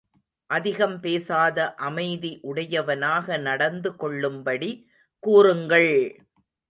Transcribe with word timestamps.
அதிகம் 0.49 0.95
பேசாத 0.99 1.57
அமைதி 1.87 2.31
உடையவனாக 2.43 3.37
நடந்து 3.39 3.95
கொள்ளும்படி 3.95 4.71
கூறுங்கள்! 5.23 5.91